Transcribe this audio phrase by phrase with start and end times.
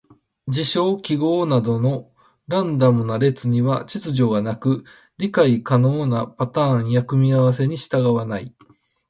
[0.47, 2.11] 事象・記号などの
[2.47, 4.83] ランダムな列には秩序がなく、
[5.19, 8.55] 理解可能なパターンや組み合わせに従わない。